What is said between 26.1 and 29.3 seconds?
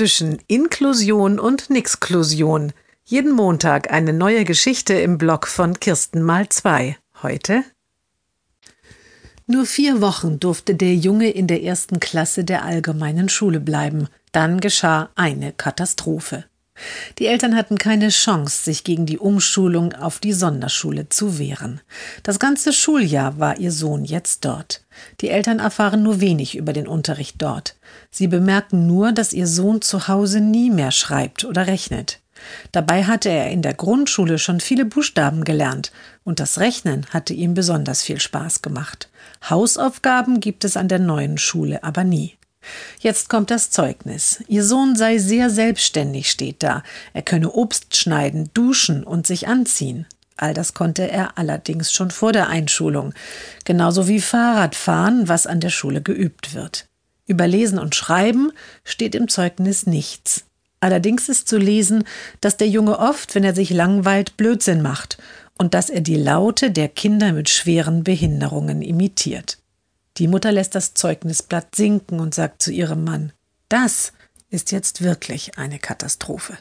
wenig über den Unterricht dort. Sie bemerken nur,